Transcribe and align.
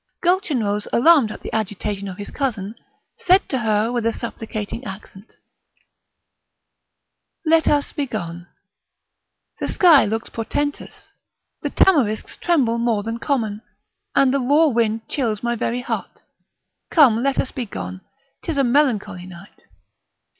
Gulchenrouz, 0.23 0.87
alarmed 0.91 1.31
at 1.31 1.41
the 1.43 1.53
agitation 1.53 2.07
of 2.07 2.17
his 2.17 2.31
cousin, 2.31 2.73
said 3.17 3.47
to 3.49 3.59
her 3.59 3.91
with 3.91 4.03
a 4.07 4.11
supplicating 4.11 4.83
accent: 4.83 5.33
"Let 7.45 7.67
us 7.67 7.91
be 7.93 8.07
gone; 8.07 8.47
the 9.59 9.67
sky 9.67 10.05
looks 10.05 10.27
portentous, 10.29 11.09
the 11.61 11.69
tamarisks 11.69 12.35
tremble 12.37 12.79
more 12.79 13.03
than 13.03 13.19
common, 13.19 13.61
and 14.15 14.33
the 14.33 14.39
raw 14.41 14.69
wind 14.69 15.07
chills 15.07 15.43
my 15.43 15.53
very 15.55 15.81
heart; 15.81 16.21
come! 16.89 17.21
let 17.21 17.37
us 17.37 17.51
be 17.51 17.67
gone; 17.67 18.01
'tis 18.41 18.57
a 18.57 18.63
melancholy 18.63 19.27
night!" 19.27 19.65